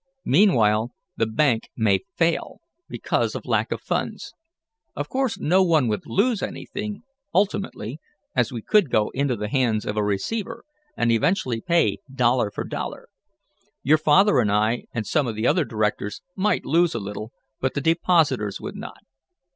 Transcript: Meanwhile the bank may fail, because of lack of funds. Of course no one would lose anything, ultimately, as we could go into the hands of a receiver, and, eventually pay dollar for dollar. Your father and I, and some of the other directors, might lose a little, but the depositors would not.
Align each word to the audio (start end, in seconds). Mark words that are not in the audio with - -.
Meanwhile 0.25 0.89
the 1.15 1.27
bank 1.27 1.69
may 1.77 1.99
fail, 2.17 2.59
because 2.89 3.35
of 3.35 3.45
lack 3.45 3.71
of 3.71 3.81
funds. 3.83 4.33
Of 4.95 5.07
course 5.09 5.37
no 5.37 5.61
one 5.61 5.87
would 5.89 6.07
lose 6.07 6.41
anything, 6.41 7.03
ultimately, 7.35 7.99
as 8.35 8.51
we 8.51 8.63
could 8.63 8.89
go 8.89 9.09
into 9.11 9.35
the 9.35 9.47
hands 9.47 9.85
of 9.85 9.97
a 9.97 10.03
receiver, 10.03 10.63
and, 10.97 11.11
eventually 11.11 11.61
pay 11.61 11.99
dollar 12.11 12.49
for 12.49 12.63
dollar. 12.63 13.09
Your 13.83 13.99
father 13.99 14.39
and 14.39 14.51
I, 14.51 14.85
and 14.91 15.05
some 15.05 15.27
of 15.27 15.35
the 15.35 15.45
other 15.45 15.65
directors, 15.65 16.21
might 16.35 16.65
lose 16.65 16.95
a 16.95 16.99
little, 16.99 17.31
but 17.59 17.75
the 17.75 17.79
depositors 17.81 18.59
would 18.59 18.75
not. 18.75 19.03